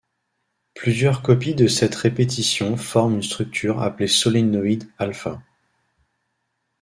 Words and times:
Plusieurs 0.73 1.21
copies 1.21 1.53
de 1.53 1.67
cette 1.67 1.93
répétition 1.93 2.75
forment 2.75 3.17
une 3.17 3.21
structure 3.21 3.83
appelée 3.83 4.07
solénoïde 4.07 4.89
α. 4.97 5.13